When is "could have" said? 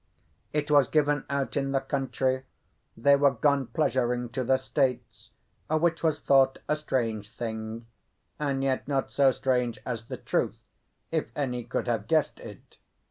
11.63-12.07